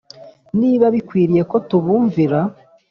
[0.59, 2.39] niba bikwiriye ko tubumvira